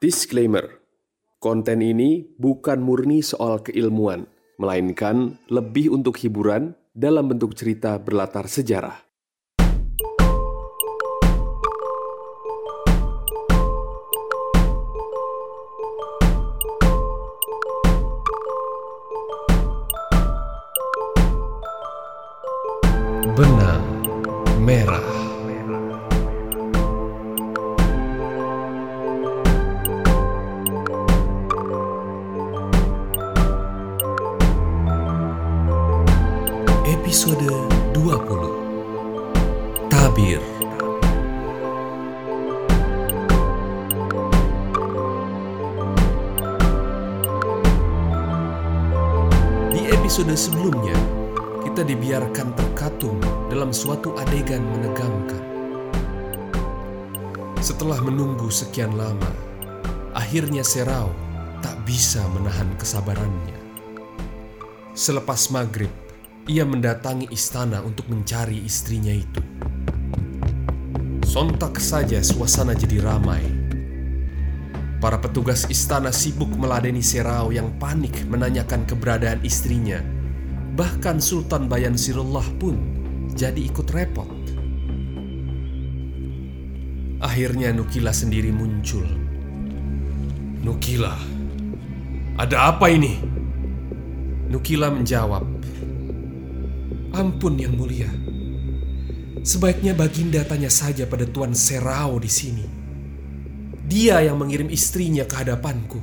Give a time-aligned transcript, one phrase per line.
[0.00, 0.80] Disclaimer:
[1.44, 4.24] Konten ini bukan murni soal keilmuan,
[4.56, 9.09] melainkan lebih untuk hiburan dalam bentuk cerita berlatar sejarah.
[50.10, 50.98] Episode sebelumnya,
[51.62, 55.38] kita dibiarkan terkatung dalam suatu adegan menegangkan.
[57.62, 59.30] Setelah menunggu sekian lama,
[60.10, 61.14] akhirnya Serau
[61.62, 63.54] tak bisa menahan kesabarannya.
[64.98, 65.94] Selepas maghrib,
[66.50, 69.38] ia mendatangi istana untuk mencari istrinya itu.
[71.22, 73.59] Sontak saja suasana jadi ramai.
[75.00, 79.96] Para petugas istana sibuk meladeni Serau yang panik menanyakan keberadaan istrinya.
[80.76, 82.76] Bahkan Sultan Bayan Sirullah pun
[83.32, 84.28] jadi ikut repot.
[87.24, 89.08] Akhirnya Nukila sendiri muncul.
[90.60, 91.16] Nukila,
[92.36, 93.16] ada apa ini?
[94.52, 95.48] Nukila menjawab,
[97.16, 98.12] Ampun yang mulia.
[99.40, 102.79] Sebaiknya Baginda tanya saja pada Tuan Serau di sini.
[103.90, 105.98] Dia yang mengirim istrinya ke hadapanku.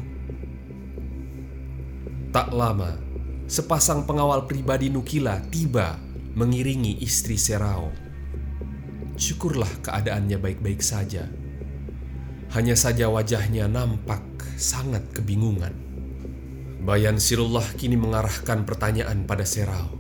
[2.36, 3.00] Tak lama,
[3.48, 5.96] sepasang pengawal pribadi Nukila tiba
[6.36, 7.96] mengiringi istri Serau.
[9.16, 11.32] Syukurlah keadaannya baik-baik saja.
[12.52, 14.22] Hanya saja wajahnya nampak
[14.60, 15.72] sangat kebingungan.
[16.84, 19.96] Bayan Sirullah kini mengarahkan pertanyaan pada Serau.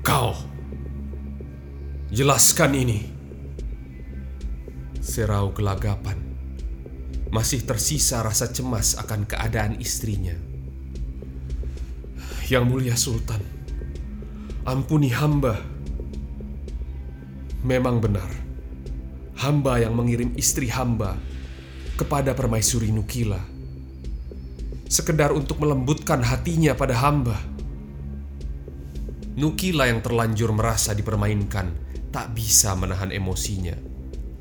[0.00, 0.32] Kau,
[2.08, 3.00] jelaskan ini.
[5.04, 6.27] Serau gelagapan.
[7.28, 10.32] Masih tersisa rasa cemas akan keadaan istrinya.
[12.48, 13.44] Yang mulia Sultan,
[14.64, 15.60] ampuni hamba.
[17.60, 18.32] Memang benar,
[19.44, 21.20] hamba yang mengirim istri hamba
[22.00, 23.40] kepada permaisuri Nukila.
[24.88, 27.36] Sekedar untuk melembutkan hatinya pada hamba.
[29.36, 31.76] Nukila yang terlanjur merasa dipermainkan
[32.08, 33.76] tak bisa menahan emosinya.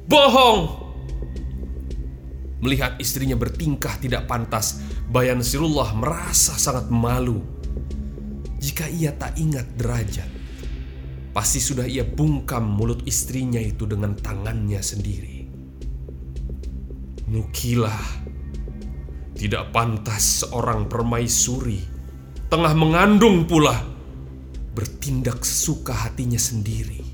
[0.08, 0.87] Bohong!
[2.58, 7.40] Melihat istrinya bertingkah tidak pantas, Bayan Sirullah merasa sangat malu.
[8.58, 10.30] Jika ia tak ingat derajat,
[11.38, 15.38] pasti sudah ia bungkam mulut istrinya itu dengan tangannya sendiri.
[17.30, 17.94] Nukila,
[19.38, 21.78] tidak pantas seorang permaisuri
[22.50, 23.76] tengah mengandung pula
[24.74, 27.06] bertindak sesuka hatinya sendiri.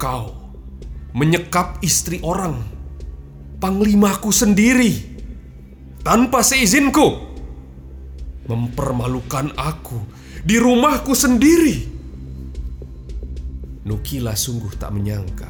[0.00, 0.32] Kau
[1.12, 2.56] menyekap istri orang,
[3.62, 4.90] panglimaku sendiri,
[6.02, 7.14] tanpa seizinku,
[8.50, 10.02] mempermalukan aku
[10.42, 11.86] di rumahku sendiri.
[13.86, 15.46] Nukila sungguh tak menyangka,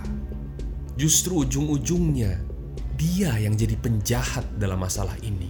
[1.00, 2.36] justru ujung-ujungnya
[3.00, 5.48] dia yang jadi penjahat dalam masalah ini.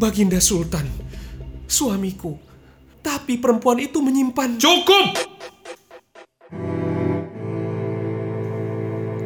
[0.00, 0.88] Baginda Sultan,
[1.68, 2.40] suamiku,
[3.04, 4.56] tapi perempuan itu menyimpan.
[4.56, 5.08] Cukup!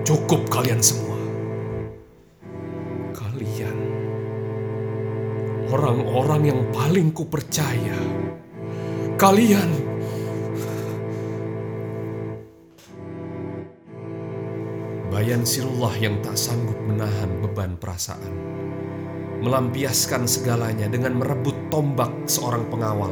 [0.02, 1.11] Cukup kalian semua.
[5.92, 8.00] Orang-orang yang paling kupercaya.
[9.20, 9.92] Kalian
[15.12, 18.32] Bayan Sirullah yang tak sanggup menahan beban perasaan
[19.42, 23.10] melampiaskan segalanya dengan merebut tombak seorang pengawal,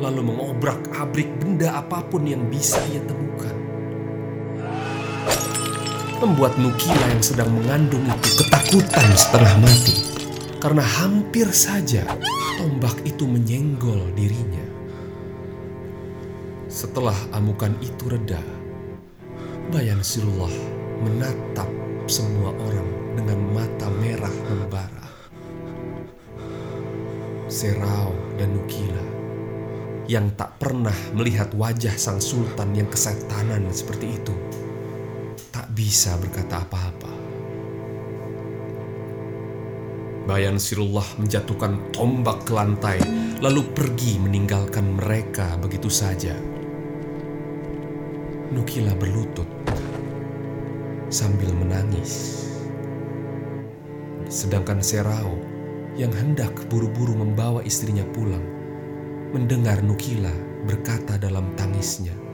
[0.00, 3.52] lalu mengobrak-abrik benda apa pun yang bisa ia temukan.
[6.16, 10.15] Membuat Nukila yang sedang mengandung itu ketakutan setengah mati,
[10.66, 12.02] karena hampir saja
[12.58, 14.66] tombak itu menyenggol dirinya.
[16.66, 18.42] Setelah amukan itu reda,
[19.70, 20.50] Bayan Sirullah
[21.06, 21.70] menatap
[22.10, 25.06] semua orang dengan mata merah membara.
[27.46, 29.06] Serau dan Nukila
[30.10, 34.34] yang tak pernah melihat wajah sang sultan yang kesetanan seperti itu
[35.54, 37.15] tak bisa berkata apa-apa.
[40.26, 42.98] Bayan Sirullah menjatuhkan tombak ke lantai,
[43.38, 46.34] lalu pergi meninggalkan mereka begitu saja.
[48.50, 49.46] Nukila berlutut
[51.14, 52.42] sambil menangis.
[54.26, 55.38] Sedangkan Serao
[55.94, 58.42] yang hendak buru-buru membawa istrinya pulang,
[59.30, 60.34] mendengar Nukila
[60.66, 62.25] berkata dalam tangisnya,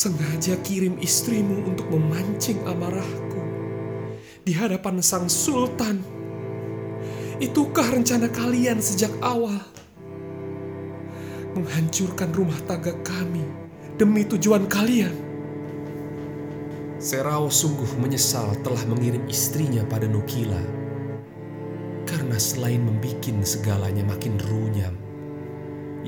[0.00, 3.44] sengaja kirim istrimu untuk memancing amarahku
[4.48, 6.00] di hadapan sang sultan.
[7.36, 9.60] Itukah rencana kalian sejak awal?
[11.52, 13.44] Menghancurkan rumah tangga kami
[14.00, 15.12] demi tujuan kalian.
[16.96, 20.64] Serao sungguh menyesal telah mengirim istrinya pada Nukila.
[22.08, 24.96] Karena selain membuat segalanya makin runyam,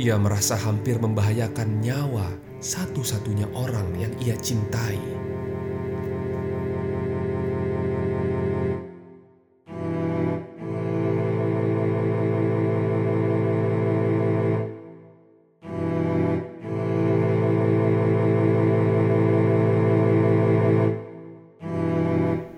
[0.01, 4.95] ia merasa hampir membahayakan nyawa satu-satunya orang yang ia cintai.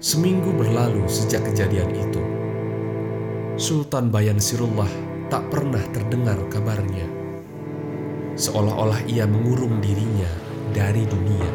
[0.04, 2.20] Seminggu berlalu sejak kejadian itu.
[3.56, 4.90] Sultan Bayan Sirullah
[5.32, 7.13] tak pernah terdengar kabarnya.
[8.44, 10.28] Seolah-olah ia mengurung dirinya
[10.76, 11.48] dari dunia.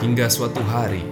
[0.00, 1.04] Hingga suatu hari,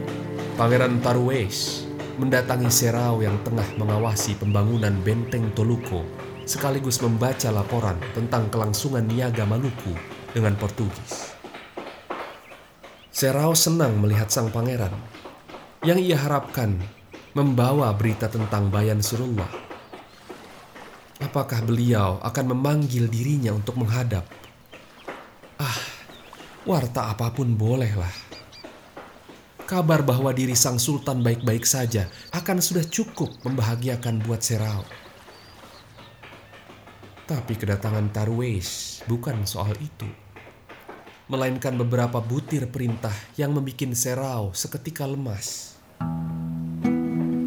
[0.56, 1.84] Pangeran Tarwes
[2.16, 6.08] mendatangi Serau yang tengah mengawasi pembangunan benteng Toluko
[6.48, 9.92] sekaligus membaca laporan tentang kelangsungan niaga Maluku
[10.32, 11.36] dengan Portugis.
[13.12, 14.96] Serao senang melihat sang pangeran
[15.84, 16.80] yang ia harapkan
[17.36, 19.61] membawa berita tentang Bayan Surullah.
[21.32, 24.29] Apakah beliau akan memanggil dirinya untuk menghadap?
[25.56, 25.81] Ah,
[26.69, 28.12] warta apa pun bolehlah.
[29.64, 34.84] Kabar bahwa diri sang sultan baik-baik saja akan sudah cukup membahagiakan buat Serao.
[37.25, 40.05] Tapi kedatangan Tarwes bukan soal itu
[41.32, 45.81] melainkan beberapa butir perintah yang membuat Serau seketika lemas.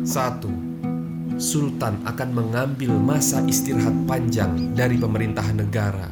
[0.02, 0.75] Satu,
[1.36, 6.08] Sultan akan mengambil masa istirahat panjang dari pemerintahan negara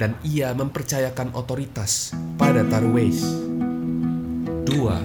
[0.00, 3.20] dan ia mempercayakan otoritas pada Tarwes.
[4.64, 4.96] Dua,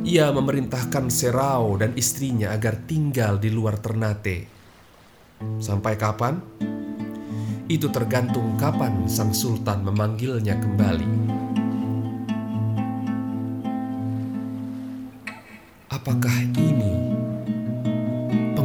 [0.00, 4.48] ia memerintahkan Serau dan istrinya agar tinggal di luar Ternate.
[5.60, 6.40] Sampai kapan?
[7.68, 11.12] Itu tergantung kapan sang sultan memanggilnya kembali.
[15.92, 16.63] Apakah ini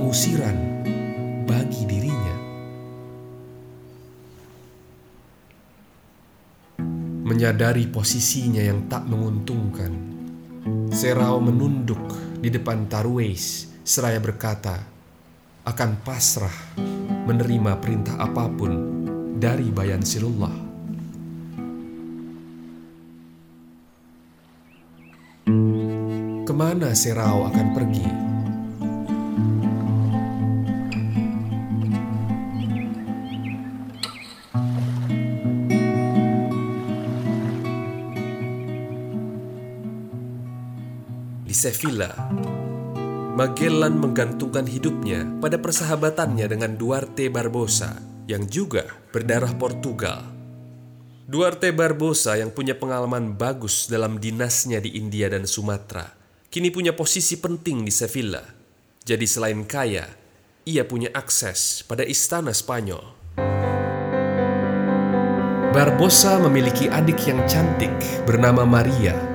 [0.09, 0.57] pengusiran
[1.45, 2.37] bagi dirinya?
[7.29, 9.93] Menyadari posisinya yang tak menguntungkan,
[10.89, 12.01] Serao menunduk
[12.41, 14.81] di depan Tarwes seraya berkata,
[15.69, 16.73] akan pasrah
[17.29, 18.73] menerima perintah apa pun
[19.37, 20.55] dari Bayan Sirullah.
[26.49, 28.28] Ke mana Serau akan pergi?
[41.59, 42.15] Sevilla,
[43.35, 47.99] Magellan menggantungkan hidupnya pada persahabatannya dengan Duarte Barbosa
[48.31, 50.23] yang juga berdarah Portugal.
[51.27, 56.07] Duarte Barbosa yang punya pengalaman bagus dalam dinasnya di India dan Sumatera,
[56.47, 58.39] kini punya posisi penting di Sevilla.
[59.03, 60.07] Jadi selain kaya,
[60.63, 63.03] ia punya akses pada istana Spanyol.
[65.75, 67.91] Barbosa memiliki adik yang cantik
[68.23, 69.28] bernama Maria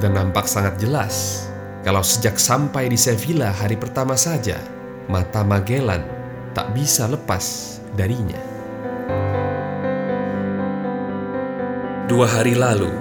[0.00, 1.46] dan nampak sangat jelas
[1.80, 4.60] kalau sejak sampai di Sevilla hari pertama saja,
[5.08, 6.04] mata Magellan
[6.52, 8.36] tak bisa lepas darinya.
[12.04, 12.92] Dua hari lalu,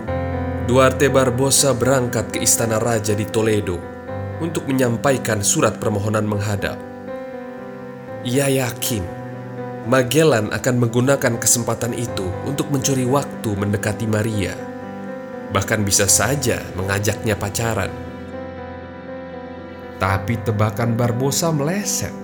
[0.64, 3.76] Duarte Barbosa berangkat ke istana raja di Toledo
[4.40, 6.80] untuk menyampaikan surat permohonan menghadap.
[8.24, 9.04] Ia yakin
[9.92, 14.56] Magellan akan menggunakan kesempatan itu untuk mencuri waktu mendekati Maria,
[15.50, 17.90] bahkan bisa saja mengajaknya pacaran.
[20.00, 22.16] Tapi tebakan Barbosa meleset.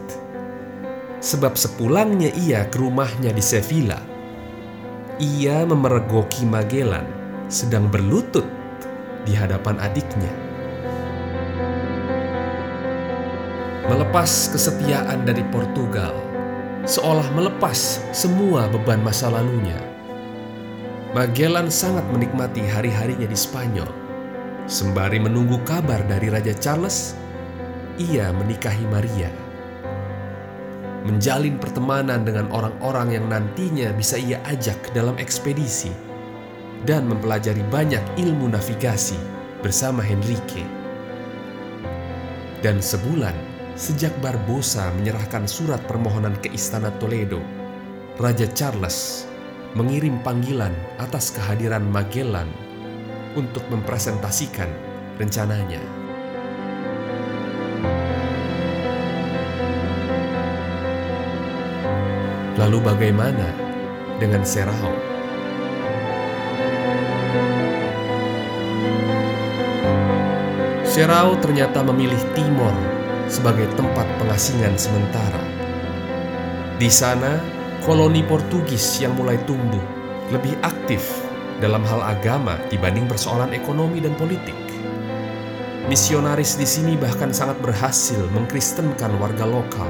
[1.20, 3.98] Sebab sepulangnya ia ke rumahnya di Sevilla,
[5.18, 7.08] ia memergoki Magellan
[7.50, 8.46] sedang berlutut
[9.26, 10.30] di hadapan adiknya.
[13.90, 16.14] Melepas kesetiaan dari Portugal,
[16.86, 19.95] seolah melepas semua beban masa lalunya.
[21.16, 23.88] Magellan sangat menikmati hari-harinya di Spanyol,
[24.68, 27.16] sembari menunggu kabar dari Raja Charles
[27.96, 29.32] ia menikahi Maria.
[31.08, 35.96] Menjalin pertemanan dengan orang-orang yang nantinya bisa ia ajak dalam ekspedisi.
[36.86, 39.18] dan mempelajari banyak ilmu navigasi
[39.66, 40.62] bersama Henrique.
[42.62, 43.34] Dan sebulan
[43.74, 47.42] sejak Barbosa menyerahkan surat permohonan ke Istana Toledo,
[48.22, 49.26] Raja Charles
[49.76, 52.48] mengirim panggilan atas kehadiran Magellan
[53.36, 54.72] untuk mempresentasikan
[55.20, 55.84] rencananya.
[62.56, 63.52] Lalu bagaimana
[64.16, 64.96] dengan Serao?
[70.88, 72.72] Serao ternyata memilih Timor
[73.28, 75.44] sebagai tempat pengasingan sementara.
[76.80, 77.55] Di sana,
[77.86, 79.82] koloni Portugis yang mulai tumbuh
[80.34, 81.06] lebih aktif
[81.62, 84.58] dalam hal agama dibanding persoalan ekonomi dan politik.
[85.86, 89.86] Misionaris di sini bahkan sangat berhasil mengkristenkan warga lokal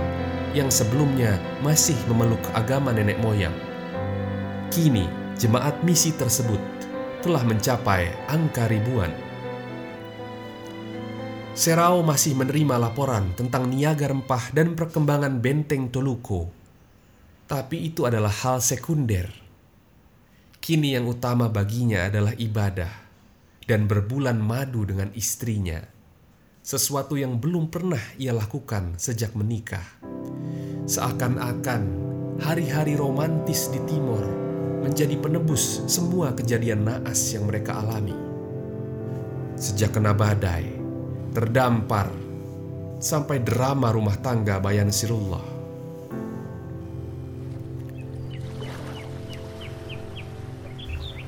[0.52, 3.56] yang sebelumnya masih memeluk agama nenek moyang.
[4.76, 5.08] Kini,
[5.40, 6.60] jemaat misi tersebut
[7.24, 9.16] telah mencapai angka ribuan.
[11.56, 16.55] Serao masih menerima laporan tentang niaga rempah dan perkembangan benteng Toluco.
[17.46, 19.30] Tapi itu adalah hal sekunder.
[20.58, 22.90] Kini yang utama baginya adalah ibadah
[23.70, 25.78] dan berbulan madu dengan istrinya.
[26.66, 29.86] Sesuatu yang belum pernah ia lakukan sejak menikah.
[30.90, 31.82] Seakan-akan
[32.42, 34.26] hari-hari romantis di timur
[34.82, 38.18] menjadi penebus semua kejadian naas yang mereka alami.
[39.54, 40.66] Sejak kena badai,
[41.30, 42.10] terdampar,
[42.98, 45.55] sampai drama rumah tangga Bayan Sirullah.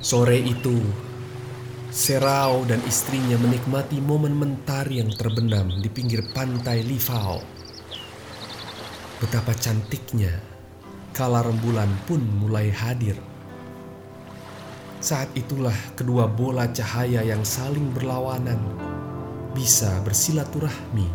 [0.08, 0.80] Sore itu,
[1.92, 7.44] Serao dan istrinya menikmati momen mentari yang terbenam di pinggir pantai Livao.
[9.20, 10.32] Betapa cantiknya,
[11.12, 13.20] kala rembulan pun mulai hadir.
[15.04, 18.64] Saat itulah kedua bola cahaya yang saling berlawanan
[19.52, 21.12] bisa bersilaturahmi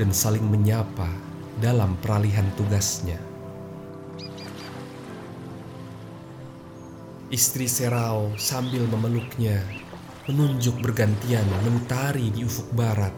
[0.00, 1.12] dan saling menyapa
[1.60, 3.31] dalam peralihan tugasnya.
[7.32, 9.64] Istri Serao sambil memeluknya
[10.28, 13.16] menunjuk bergantian mentari di ufuk barat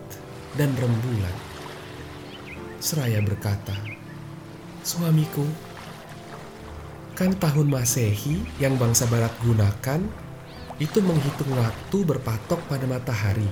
[0.55, 1.35] dan rembulan.
[2.79, 3.75] Seraya berkata,
[4.87, 5.43] Suamiku,
[7.19, 10.07] kan tahun masehi yang bangsa barat gunakan
[10.79, 13.51] itu menghitung waktu berpatok pada matahari.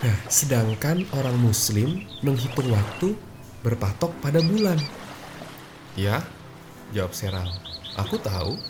[0.00, 3.12] Nah, sedangkan orang muslim menghitung waktu
[3.60, 4.80] berpatok pada bulan.
[5.92, 6.24] Ya,
[6.96, 7.52] jawab Serao.
[8.00, 8.67] Aku tahu.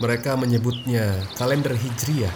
[0.00, 2.32] Mereka menyebutnya kalender Hijriah.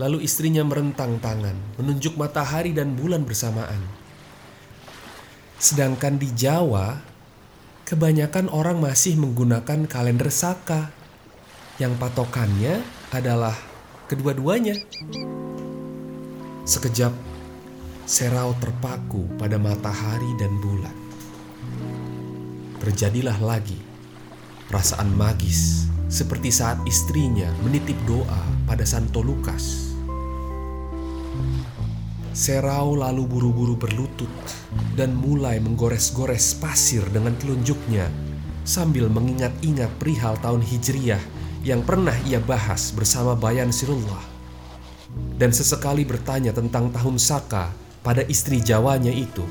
[0.00, 3.84] Lalu istrinya merentang tangan, menunjuk matahari dan bulan bersamaan.
[5.60, 6.96] Sedangkan di Jawa,
[7.84, 10.88] kebanyakan orang masih menggunakan kalender Saka,
[11.76, 12.80] yang patokannya
[13.12, 13.54] adalah
[14.08, 14.80] kedua-duanya.
[16.64, 17.12] Sekejap,
[18.08, 20.96] Serau terpaku pada matahari dan bulan.
[22.82, 23.91] Terjadilah lagi
[24.72, 29.92] perasaan magis seperti saat istrinya menitip doa pada Santo Lukas.
[32.32, 34.32] Serau lalu buru-buru berlutut
[34.96, 38.08] dan mulai menggores-gores pasir dengan telunjuknya
[38.64, 41.20] sambil mengingat-ingat perihal tahun Hijriyah
[41.68, 44.24] yang pernah ia bahas bersama Bayan Sirullah.
[45.36, 47.68] Dan sesekali bertanya tentang tahun Saka
[48.00, 49.44] pada istri Jawanya itu.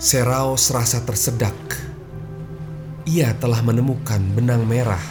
[0.00, 1.52] Serao serasa tersedak.
[3.04, 5.04] Ia telah menemukan benang merah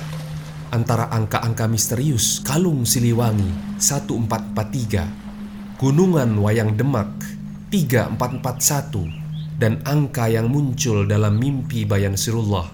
[0.74, 7.05] antara angka-angka misterius Kalung Siliwangi 1443, Gunungan Wayang Demak
[7.69, 12.74] 3441, dan angka yang muncul dalam mimpi Bayan Sirullah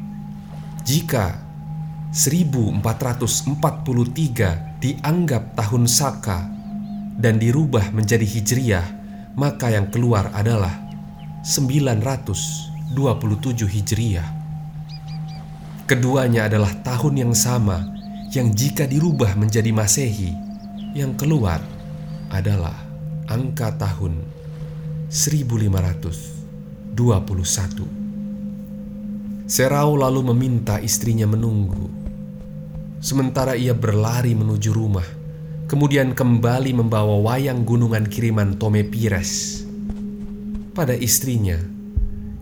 [0.81, 1.38] jika
[2.17, 6.54] 1443 dianggap tahun Saka
[7.15, 8.86] dan dirubah menjadi Hijriyah,
[9.39, 10.72] maka yang keluar adalah
[11.43, 12.95] 927
[13.67, 14.27] Hijriyah.
[15.86, 17.86] Keduanya adalah tahun yang sama
[18.34, 20.34] yang jika dirubah menjadi Masehi,
[20.98, 21.62] yang keluar
[22.34, 22.75] adalah
[23.31, 24.25] angka tahun
[25.07, 27.00] 1521.
[29.45, 31.86] Serau lalu meminta istrinya menunggu.
[32.98, 35.05] Sementara ia berlari menuju rumah,
[35.65, 39.65] kemudian kembali membawa wayang gunungan kiriman Tome Pires.
[40.77, 41.57] Pada istrinya,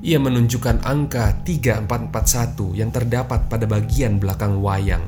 [0.03, 5.07] ia menunjukkan angka 3441 yang terdapat pada bagian belakang wayang,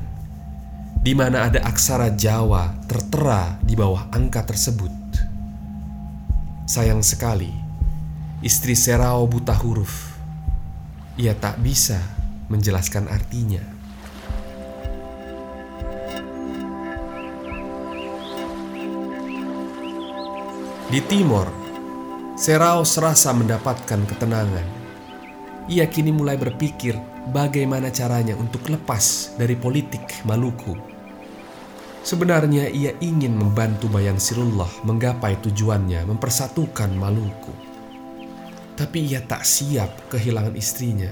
[1.04, 4.92] di mana ada aksara Jawa tertera di bawah angka tersebut.
[6.64, 7.52] Sayang sekali,
[8.40, 10.16] Istri Serao buta huruf.
[11.20, 12.00] Ia tak bisa
[12.48, 13.75] menjelaskan artinya.
[20.86, 21.50] Di timur,
[22.38, 24.62] Serao serasa mendapatkan ketenangan.
[25.66, 26.94] Ia kini mulai berpikir
[27.34, 30.78] bagaimana caranya untuk lepas dari politik Maluku.
[32.06, 37.50] Sebenarnya ia ingin membantu Bayan Sirullah menggapai tujuannya mempersatukan Maluku.
[38.78, 41.10] Tapi ia tak siap kehilangan istrinya.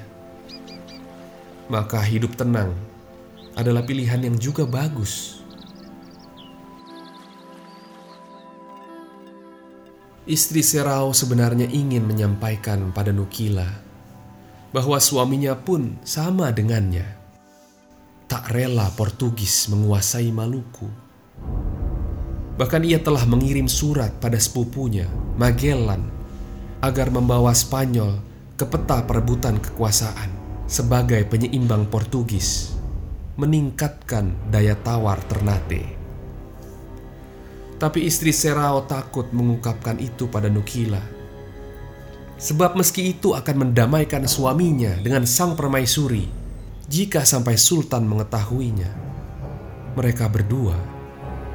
[1.66, 2.70] Maka hidup tenang
[3.58, 5.42] adalah pilihan yang juga bagus.
[10.24, 13.68] Istri Serao sebenarnya ingin menyampaikan pada Nukila
[14.72, 17.04] bahwa suaminya pun sama dengannya.
[18.24, 20.88] Tak rela Portugis menguasai Maluku.
[22.56, 25.04] Bahkan ia telah mengirim surat pada sepupunya,
[25.36, 26.08] Magellan,
[26.80, 28.16] agar membawa Spanyol
[28.56, 30.32] ke peta perebutan kekuasaan
[30.64, 32.72] sebagai penyeimbang Portugis,
[33.36, 35.93] meningkatkan daya tawar Ternate.
[37.74, 41.02] Tapi istri Serao takut mengungkapkan itu pada Nukila.
[42.38, 46.26] Sebab meski itu akan mendamaikan suaminya dengan sang permaisuri,
[46.90, 48.90] jika sampai Sultan mengetahuinya,
[49.96, 50.76] mereka berdua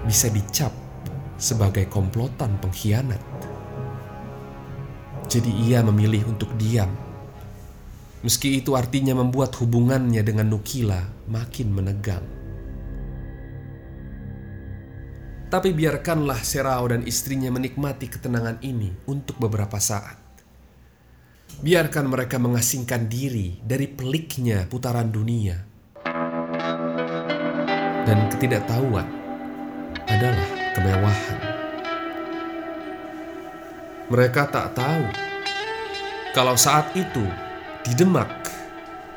[0.08, 0.72] bisa dicap
[1.38, 3.22] sebagai komplotan pengkhianat.
[5.30, 6.90] Jadi ia memilih untuk diam.
[8.26, 11.00] Meski itu artinya membuat hubungannya dengan Nukila
[11.30, 12.39] makin menegang.
[15.50, 20.22] Tapi biarkanlah Serao dan istrinya menikmati ketenangan ini untuk beberapa saat.
[21.66, 25.58] Biarkan mereka mengasingkan diri dari peliknya putaran dunia.
[28.06, 29.10] Dan ketidaktahuan
[30.06, 31.40] adalah kemewahan.
[34.14, 35.06] Mereka tak tahu
[36.38, 37.26] kalau saat itu
[37.82, 38.30] di Demak,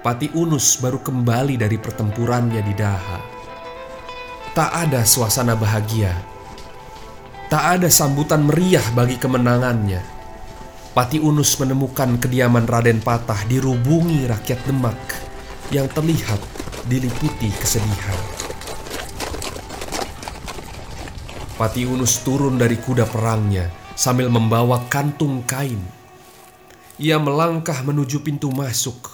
[0.00, 3.42] Pati Unus baru kembali dari pertempurannya di Daha
[4.52, 6.12] tak ada suasana bahagia.
[7.52, 10.00] Tak ada sambutan meriah bagi kemenangannya.
[10.96, 14.96] Pati Unus menemukan kediaman Raden Patah dirubungi rakyat Demak
[15.68, 16.40] yang terlihat
[16.88, 18.16] diliputi kesedihan.
[21.60, 23.68] Pati Unus turun dari kuda perangnya
[24.00, 25.84] sambil membawa kantung kain.
[26.96, 29.12] Ia melangkah menuju pintu masuk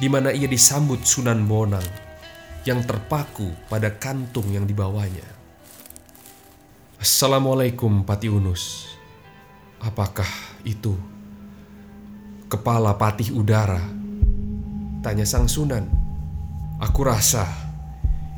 [0.00, 1.84] di mana ia disambut Sunan Bonang
[2.64, 5.33] yang terpaku pada kantung yang dibawanya.
[7.02, 8.86] Assalamualaikum Pati Unus.
[9.82, 10.30] Apakah
[10.62, 10.94] itu
[12.46, 13.82] kepala patih udara?
[15.02, 15.90] Tanya sang Sunan.
[16.78, 17.50] Aku rasa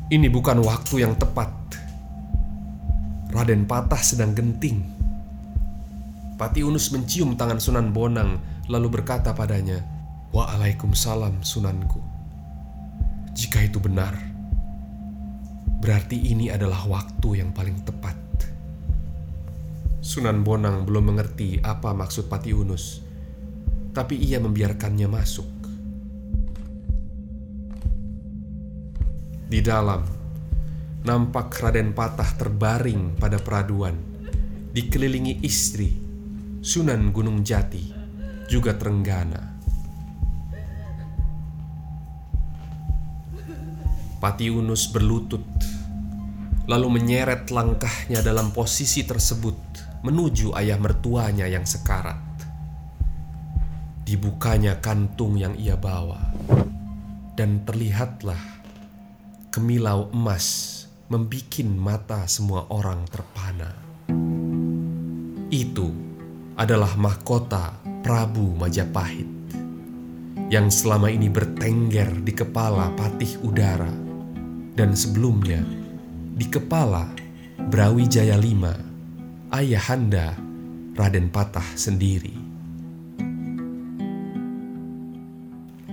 [0.09, 1.53] ini bukan waktu yang tepat.
[3.29, 4.81] Raden Patah sedang genting.
[6.41, 9.85] Pati Unus mencium tangan Sunan Bonang lalu berkata padanya,
[10.33, 12.01] Waalaikumsalam Sunanku.
[13.37, 14.17] Jika itu benar,
[15.77, 18.26] berarti ini adalah waktu yang paling tepat.
[20.07, 23.03] Sunan Bonang belum mengerti apa maksud Pati Unus,
[23.91, 25.51] tapi ia membiarkannya masuk.
[29.51, 30.07] Di dalam,
[31.03, 33.99] nampak Raden Patah terbaring pada peraduan,
[34.71, 35.91] dikelilingi istri,
[36.63, 37.91] Sunan Gunung Jati,
[38.47, 39.59] juga Trenggana.
[44.23, 45.43] Pati Unus berlutut,
[46.63, 49.66] lalu menyeret langkahnya dalam posisi tersebut
[50.07, 52.15] menuju ayah mertuanya yang sekarat.
[54.07, 56.31] Dibukanya kantung yang ia bawa,
[57.35, 58.39] dan terlihatlah
[59.51, 63.75] kemilau emas membikin mata semua orang terpana.
[65.51, 65.91] Itu
[66.55, 69.27] adalah mahkota Prabu Majapahit
[70.47, 73.91] yang selama ini bertengger di kepala Patih Udara
[74.79, 75.59] dan sebelumnya
[76.37, 77.11] di kepala
[77.67, 78.86] Brawijaya V,
[79.51, 80.35] ayahanda
[80.97, 82.35] Raden Patah sendiri.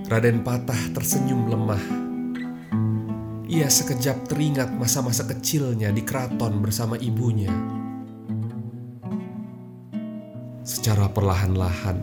[0.04, 1.84] Raden Patah tersenyum lemah.
[3.48, 7.52] Ia sekejap teringat masa-masa kecilnya di keraton bersama ibunya.
[10.64, 11.98] Secara perlahan-lahan,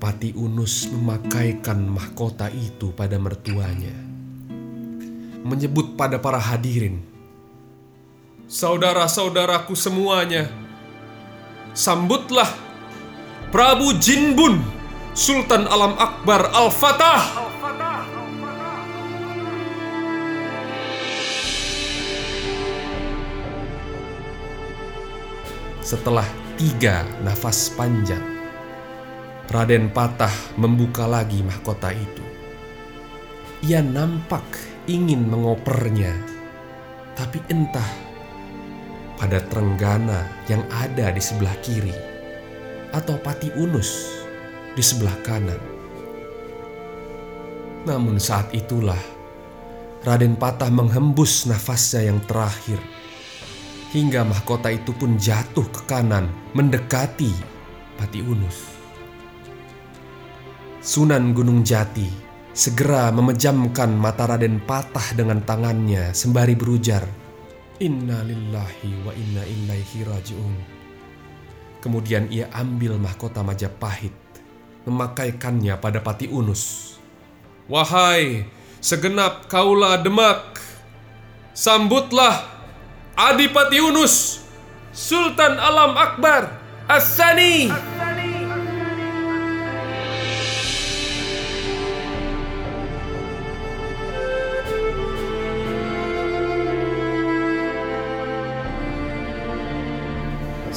[0.00, 4.06] Pati Unus memakaikan mahkota itu pada mertuanya
[5.46, 7.06] menyebut pada para hadirin,
[8.46, 10.46] "Saudara-saudaraku semuanya,
[11.74, 12.46] sambutlah
[13.50, 14.62] Prabu Jinbun,
[15.18, 17.42] Sultan Alam Akbar Al-Fatah."
[25.82, 28.22] Setelah tiga nafas panjang,
[29.50, 32.22] Raden Patah membuka lagi mahkota itu.
[33.66, 34.46] Ia nampak
[34.86, 36.14] ingin mengopernya,
[37.18, 38.05] tapi entah
[39.16, 41.92] pada Trenggana yang ada di sebelah kiri
[42.92, 44.22] atau Pati Unus
[44.76, 45.60] di sebelah kanan.
[47.88, 49.00] Namun saat itulah
[50.06, 52.78] Raden Patah menghembus nafasnya yang terakhir
[53.90, 57.32] hingga mahkota itu pun jatuh ke kanan mendekati
[57.96, 58.76] Pati Unus.
[60.84, 62.06] Sunan Gunung Jati
[62.54, 67.02] segera memejamkan mata Raden Patah dengan tangannya sembari berujar,
[67.76, 70.54] Inna lillahi wa inna ilaihi raji'un.
[71.84, 74.16] Kemudian ia ambil mahkota Majapahit,
[74.88, 76.96] memakaikannya pada Pati Unus.
[77.68, 78.48] Wahai
[78.80, 80.56] segenap kaula Demak,
[81.52, 82.48] sambutlah
[83.12, 84.40] Adipati Unus,
[84.96, 86.56] Sultan Alam Akbar,
[86.88, 87.68] Asani.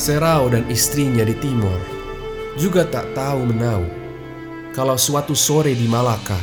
[0.10, 1.78] Serau dan istrinya di timur
[2.58, 3.86] juga tak tahu menau
[4.74, 6.41] kalau suatu sore di Malaka,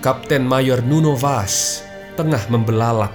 [0.00, 1.84] Kapten Mayor Nuno Vaz
[2.16, 3.12] tengah membelalak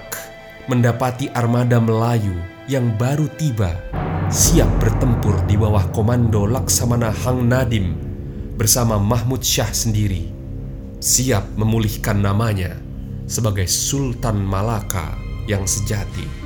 [0.70, 2.30] mendapati armada Melayu
[2.70, 3.74] yang baru tiba
[4.30, 7.98] siap bertempur di bawah komando Laksamana Hang Nadim
[8.54, 10.30] bersama Mahmud Syah sendiri
[11.02, 12.78] siap memulihkan namanya
[13.26, 15.18] sebagai Sultan Malaka
[15.50, 16.41] yang sejati.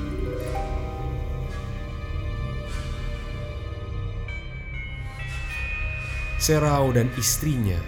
[6.37, 7.81] Serau dan istrinya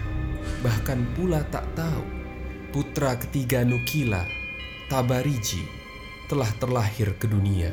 [0.65, 2.01] bahkan pula tak tahu
[2.73, 4.25] putra ketiga Nukila,
[4.89, 5.61] Tabariji,
[6.25, 7.69] telah terlahir ke dunia.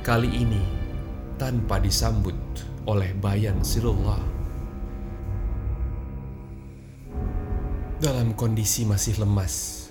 [0.00, 0.64] Kali ini
[1.36, 2.36] tanpa disambut
[2.88, 4.20] oleh Bayan Sirullah.
[8.00, 9.88] Dalam kondisi masih lemas,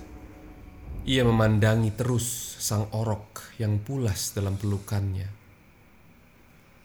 [1.05, 5.29] ia memandangi terus sang orok yang pulas dalam pelukannya.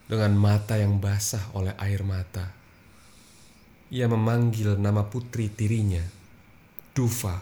[0.04, 2.63] Dengan mata yang basah oleh air mata,
[3.92, 6.00] ia memanggil nama putri tirinya,
[6.94, 7.36] Dufa,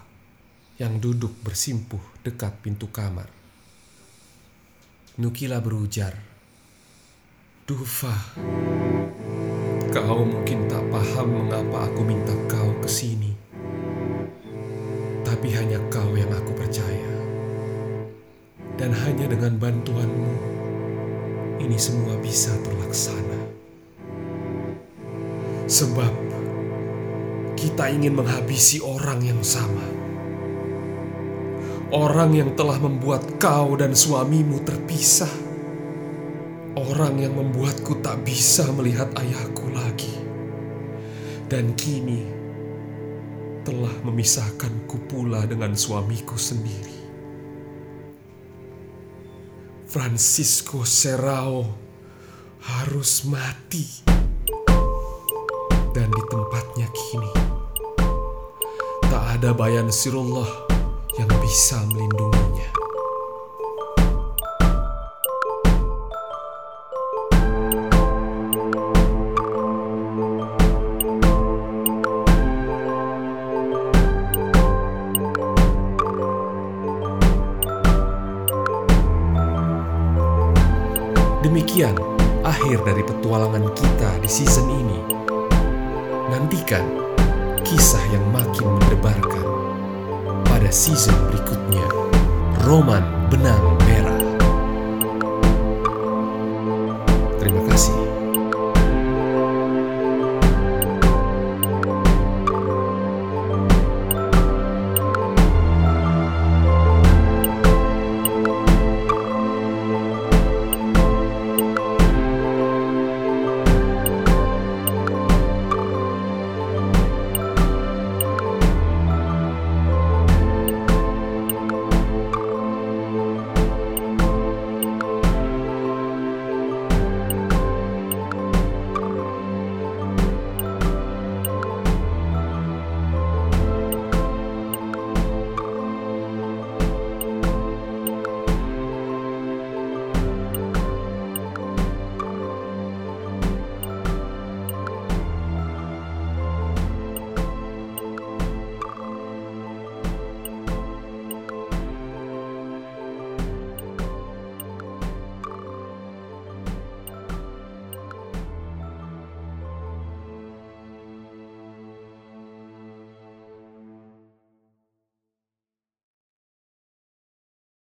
[0.80, 3.30] yang duduk bersimpuh dekat pintu kamar.
[5.22, 6.18] Nukila berujar,
[7.62, 8.16] Dufa,
[9.94, 13.30] kau mungkin tak paham mengapa aku minta kau ke sini.
[15.22, 17.12] Tapi hanya kau yang aku percaya.
[18.74, 20.34] Dan hanya dengan bantuanmu,
[21.62, 23.38] ini semua bisa terlaksana.
[25.70, 26.31] Sebab
[27.62, 29.86] kita ingin menghabisi orang yang sama.
[31.94, 35.30] Orang yang telah membuat kau dan suamimu terpisah.
[36.74, 40.10] Orang yang membuatku tak bisa melihat ayahku lagi.
[41.46, 42.26] Dan kini
[43.62, 46.98] telah memisahkanku pula dengan suamiku sendiri.
[49.86, 51.68] Francisco Serrao
[52.64, 53.86] harus mati.
[55.92, 57.32] Dan di tempatnya kini,
[59.42, 60.46] ada bayan sirullah
[61.18, 62.70] yang bisa melindunginya.
[81.42, 81.98] Demikian
[82.46, 85.02] akhir dari petualangan kita di season ini.
[86.30, 87.11] Nantikan
[87.72, 89.48] kisah yang makin mendebarkan
[90.44, 91.88] pada season berikutnya.
[92.68, 93.00] Roman
[93.32, 94.20] Benang Merah.
[97.40, 98.01] Terima kasih.